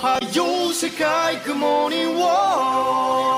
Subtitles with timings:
[0.00, 3.29] はよ世界 Good morning world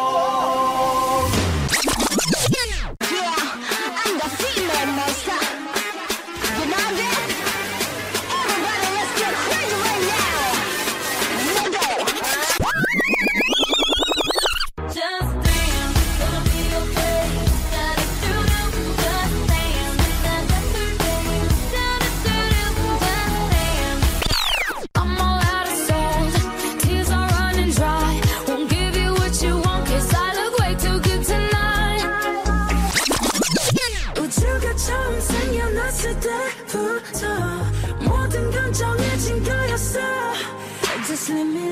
[41.24, 41.63] Slim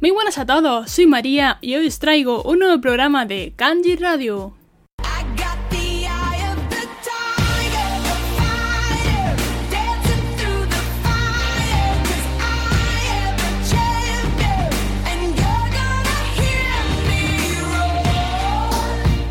[0.00, 3.96] Muy buenas a todos, soy María y hoy os traigo un nuevo programa de Kanji
[3.96, 4.54] Radio.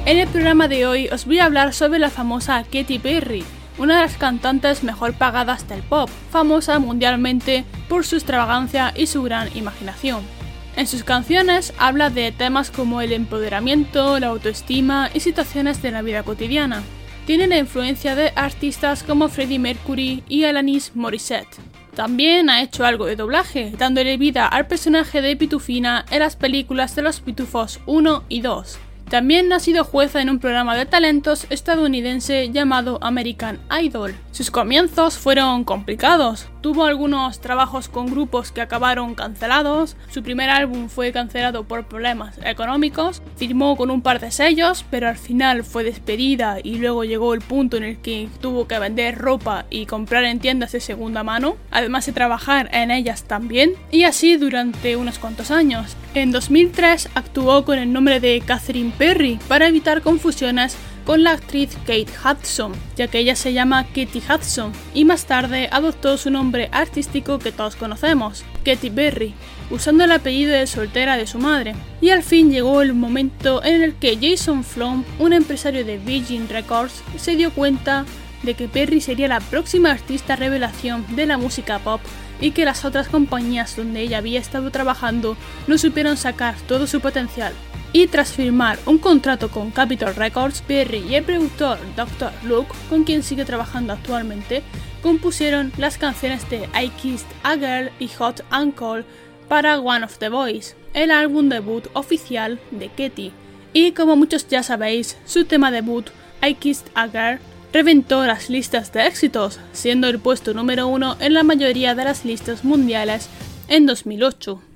[0.05, 3.43] En el programa de hoy os voy a hablar sobre la famosa Katy Perry,
[3.79, 9.23] una de las cantantes mejor pagadas del pop, famosa mundialmente por su extravagancia y su
[9.23, 10.38] gran imaginación.
[10.79, 16.01] En sus canciones habla de temas como el empoderamiento, la autoestima y situaciones de la
[16.01, 16.83] vida cotidiana.
[17.25, 21.57] Tiene la influencia de artistas como Freddie Mercury y Alanis Morissette.
[21.97, 26.95] También ha hecho algo de doblaje, dándole vida al personaje de Pitufina en las películas
[26.95, 28.79] de los Pitufos 1 y 2.
[29.09, 34.15] También ha sido jueza en un programa de talentos estadounidense llamado American Idol.
[34.31, 36.47] Sus comienzos fueron complicados.
[36.61, 39.95] Tuvo algunos trabajos con grupos que acabaron cancelados.
[40.09, 43.21] Su primer álbum fue cancelado por problemas económicos.
[43.37, 47.39] Firmó con un par de sellos, pero al final fue despedida y luego llegó el
[47.39, 51.55] punto en el que tuvo que vender ropa y comprar en tiendas de segunda mano,
[51.71, 55.95] además de trabajar en ellas también, y así durante unos cuantos años.
[56.13, 61.75] En 2003 actuó con el nombre de Catherine Perry para evitar confusiones con la actriz
[61.85, 66.69] Kate Hudson, ya que ella se llama Katie Hudson, y más tarde adoptó su nombre
[66.71, 69.33] artístico que todos conocemos, Katy Perry,
[69.69, 71.75] usando el apellido de soltera de su madre.
[72.01, 76.47] Y al fin llegó el momento en el que Jason Flom, un empresario de Virgin
[76.49, 78.05] Records, se dio cuenta
[78.43, 82.01] de que Perry sería la próxima artista revelación de la música pop
[82.41, 87.01] y que las otras compañías donde ella había estado trabajando no supieron sacar todo su
[87.01, 87.53] potencial.
[87.91, 92.31] Y tras firmar un contrato con Capitol Records, Perry y el productor Dr.
[92.43, 94.61] Luke, con quien sigue trabajando actualmente,
[95.01, 98.43] compusieron las canciones de I Kissed a Girl y Hot
[98.75, 99.05] Cold
[99.47, 103.31] para One of the Boys, el álbum debut oficial de Katy.
[103.73, 106.09] Y como muchos ya sabéis, su tema debut,
[106.43, 107.39] I Kissed a Girl,
[107.71, 112.25] reventó las listas de éxitos, siendo el puesto número uno en la mayoría de las
[112.25, 113.29] listas mundiales
[113.67, 114.68] en 2008.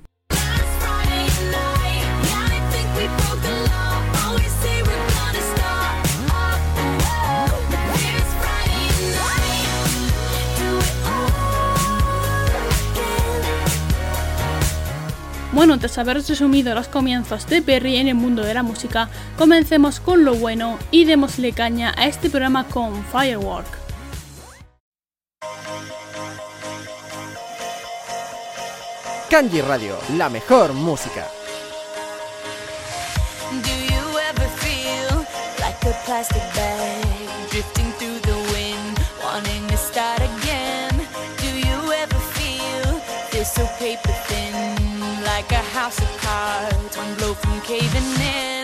[15.54, 20.00] Bueno, tras haber resumido los comienzos de Perry en el mundo de la música, comencemos
[20.00, 23.68] con lo bueno y démosle caña a este programa con Firework.
[29.30, 31.24] Kanji Radio, la mejor música.
[33.52, 35.24] Do you ever feel
[35.60, 37.04] like a plastic bag
[37.52, 40.90] drifting through the wind, wanting to start again?
[41.38, 42.44] Do you ever feel
[43.30, 44.63] feel so paper thin,
[45.50, 48.63] like a house of cards, one blow from caving in?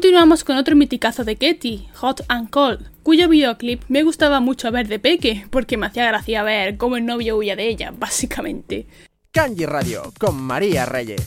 [0.00, 4.88] Continuamos con otro miticazo de Ketty, Hot and Cold, cuyo videoclip me gustaba mucho ver
[4.88, 8.86] de peque, porque me hacía gracia ver cómo el novio huía de ella, básicamente.
[9.30, 11.26] Kanji Radio, con María Reyes.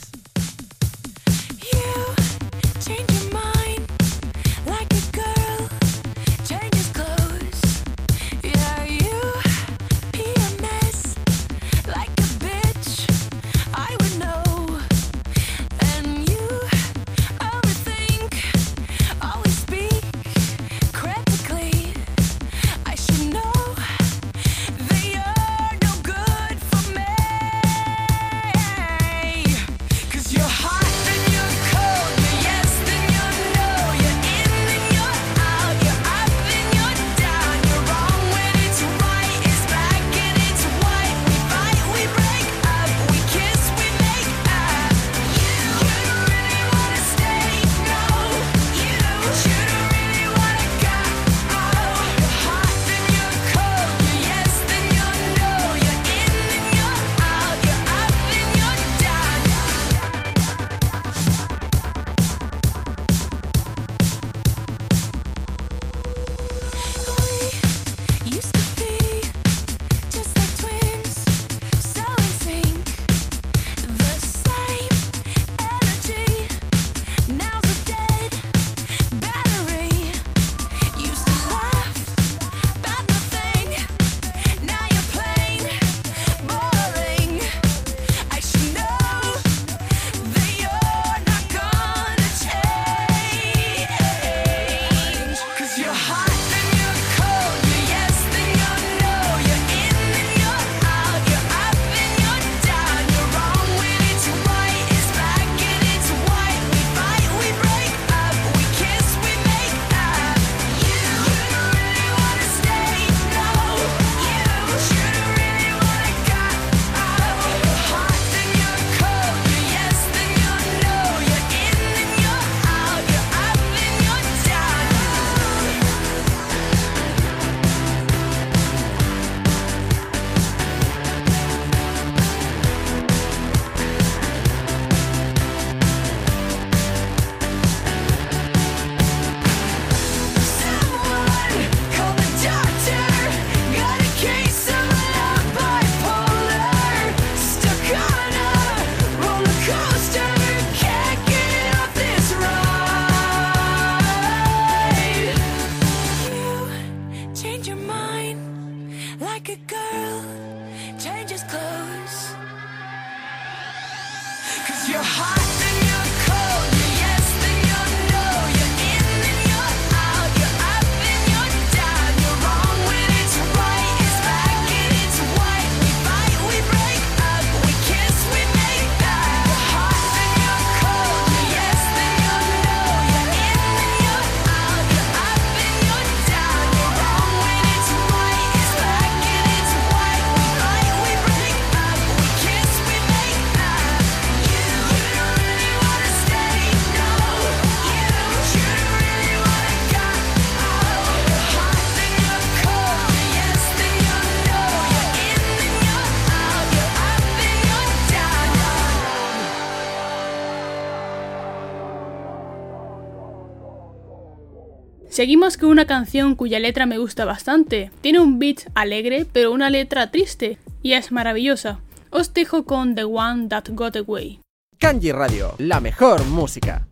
[215.13, 217.91] Seguimos con una canción cuya letra me gusta bastante.
[218.01, 221.82] Tiene un beat alegre, pero una letra triste, y es maravillosa.
[222.10, 224.39] Os dejo con The One That Got Away.
[224.79, 226.88] Kanji Radio, la mejor música.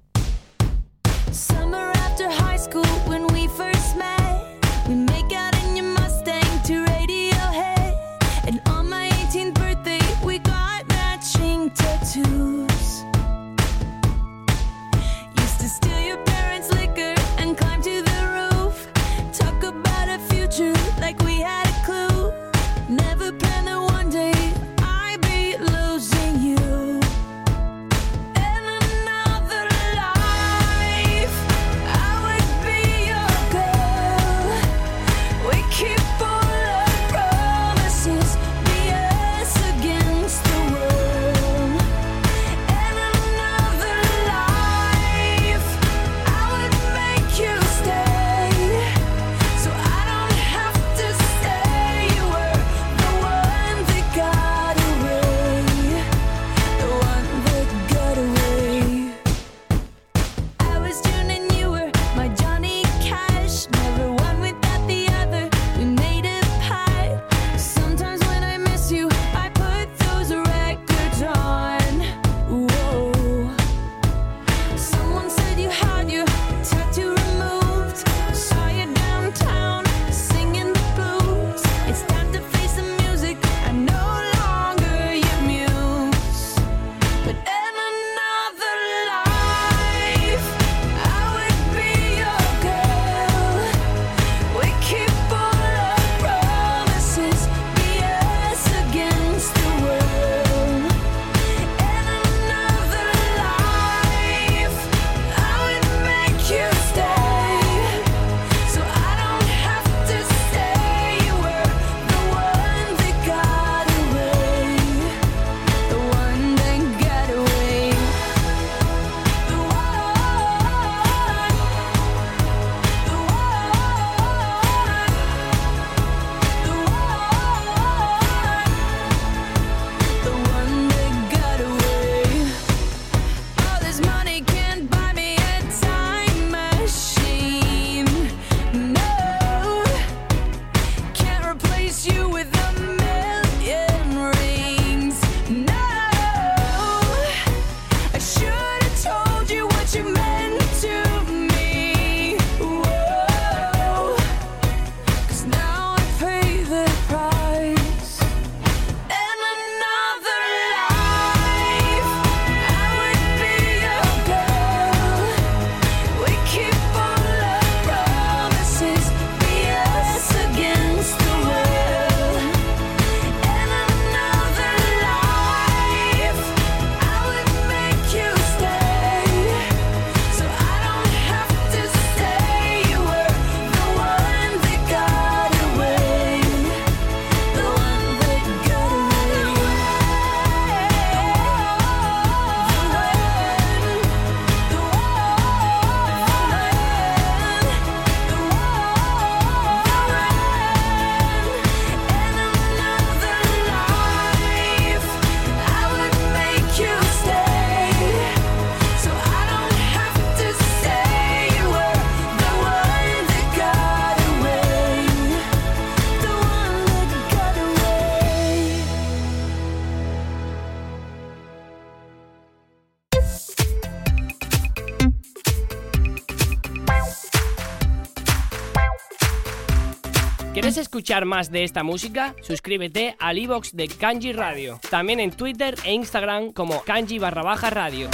[231.02, 234.80] escuchar más de esta música, suscríbete al iBox e de Kanji Radio.
[234.92, 238.08] También en Twitter e Instagram como Kanji barra radio.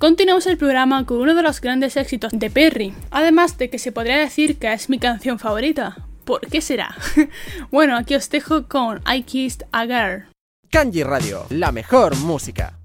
[0.00, 3.92] Continuamos el programa con uno de los grandes éxitos de Perry, además de que se
[3.92, 6.08] podría decir que es mi canción favorita.
[6.24, 6.96] ¿Por qué será?
[7.70, 10.24] bueno, aquí os dejo con I Kissed a Girl.
[10.70, 12.77] Kanji Radio, la mejor música.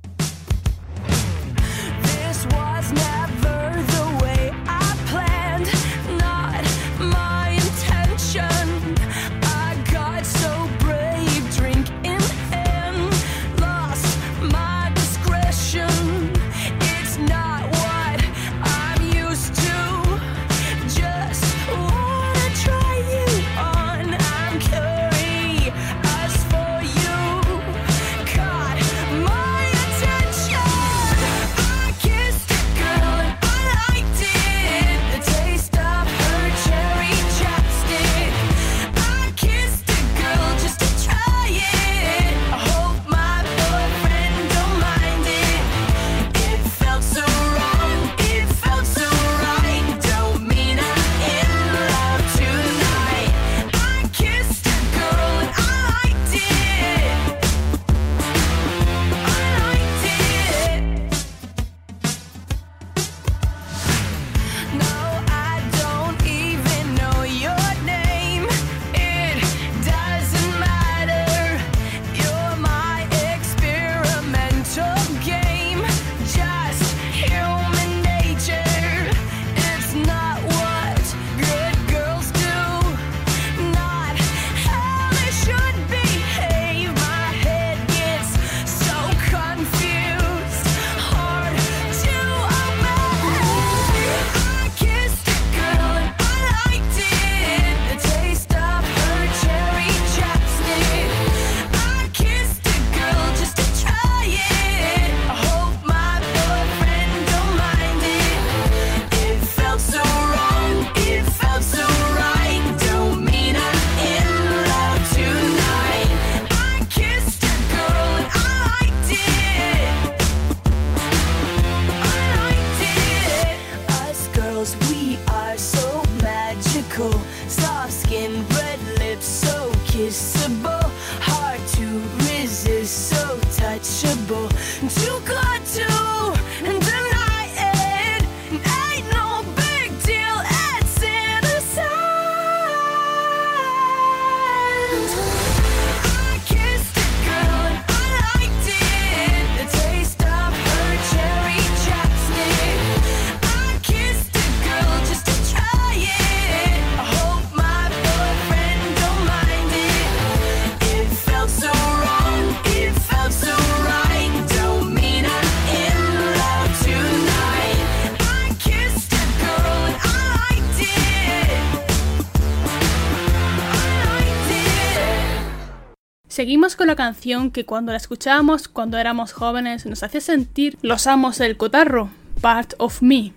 [176.34, 181.06] Seguimos con la canción que cuando la escuchábamos cuando éramos jóvenes nos hacía sentir los
[181.06, 182.10] amos del cotarro,
[182.42, 183.34] Part of Me.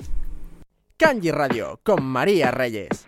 [0.96, 3.06] Kanji Radio con María Reyes.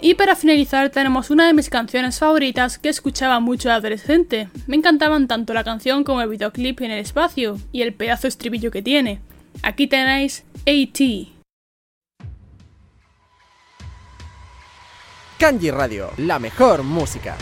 [0.00, 4.48] Y para finalizar tenemos una de mis canciones favoritas que escuchaba mucho de adolescente.
[4.66, 8.70] Me encantaban tanto la canción como el videoclip en el espacio y el pedazo estribillo
[8.70, 9.20] que tiene.
[9.62, 11.00] Aquí tenéis AT.
[15.38, 17.36] Kanji Radio, la mejor música.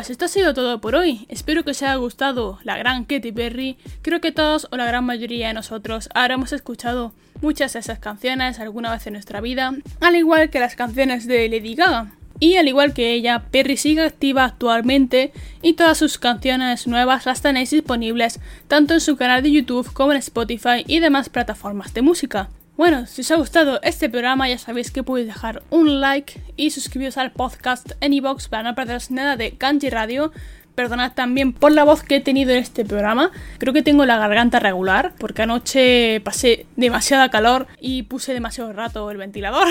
[0.00, 1.26] Pues esto ha sido todo por hoy.
[1.28, 3.76] Espero que os haya gustado la gran Katy Perry.
[4.00, 8.60] Creo que todos o la gran mayoría de nosotros habremos escuchado muchas de esas canciones
[8.60, 12.14] alguna vez en nuestra vida, al igual que las canciones de Lady Gaga.
[12.38, 17.42] Y al igual que ella, Perry sigue activa actualmente y todas sus canciones nuevas las
[17.42, 22.00] tenéis disponibles tanto en su canal de YouTube como en Spotify y demás plataformas de
[22.00, 22.48] música.
[22.80, 26.70] Bueno, si os ha gustado este programa ya sabéis que podéis dejar un like y
[26.70, 30.32] suscribiros al podcast en iVoox para no perderos nada de Kanji Radio.
[30.74, 33.32] Perdonad también por la voz que he tenido en este programa.
[33.58, 39.10] Creo que tengo la garganta regular porque anoche pasé demasiada calor y puse demasiado rato
[39.10, 39.68] el ventilador.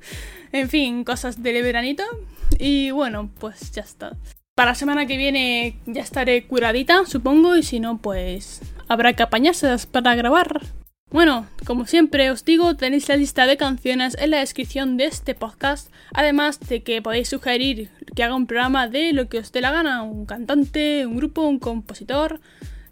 [0.52, 2.04] en fin, cosas del veranito.
[2.58, 4.16] Y bueno, pues ya está.
[4.54, 9.26] Para la semana que viene ya estaré curadita, supongo, y si no, pues habrá que
[9.26, 10.62] para grabar.
[11.10, 15.36] Bueno, como siempre os digo, tenéis la lista de canciones en la descripción de este
[15.36, 19.60] podcast, además de que podéis sugerir que haga un programa de lo que os dé
[19.60, 22.40] la gana, un cantante, un grupo, un compositor,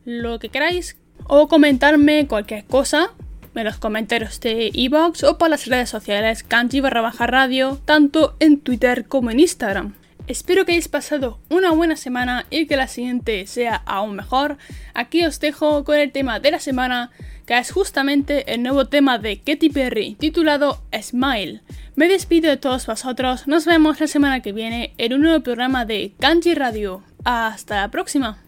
[0.05, 0.97] lo que queráis,
[1.27, 3.11] o comentarme cualquier cosa
[3.53, 8.37] en los comentarios de iVoox o por las redes sociales kanji barra baja radio, tanto
[8.39, 9.95] en Twitter como en Instagram.
[10.27, 14.57] Espero que hayáis pasado una buena semana y que la siguiente sea aún mejor.
[14.95, 17.11] Aquí os dejo con el tema de la semana,
[17.47, 21.63] que es justamente el nuevo tema de Katy Perry, titulado Smile.
[21.97, 25.85] Me despido de todos vosotros, nos vemos la semana que viene en un nuevo programa
[25.85, 27.03] de Kanji Radio.
[27.25, 28.39] Hasta la próxima.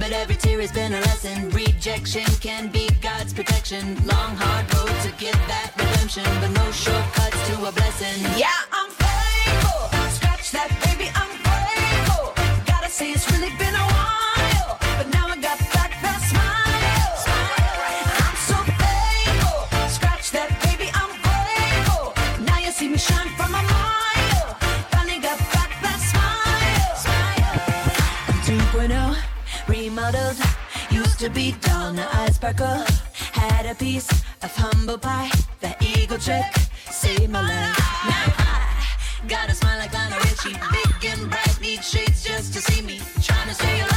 [0.00, 1.50] But every tear has been a lesson.
[1.50, 3.94] Rejection can be God's protection.
[4.06, 8.16] Long, hard road to get that redemption, but no shortcuts to a blessing.
[8.38, 9.80] Yeah, I'm faithful.
[10.16, 12.32] Scratch that, baby, I'm grateful.
[12.64, 13.89] Gotta say, it's really been a
[31.30, 32.84] Used to be dull, now I sparkle.
[33.32, 34.10] Had a piece
[34.42, 35.30] of humble pie.
[35.60, 36.44] The eagle trick
[36.90, 37.78] saved my life.
[38.06, 40.58] Now I got a smile like Lionel Richie.
[40.72, 43.00] Big and bright, need shades just to see me.
[43.22, 43.89] Trying to stay alive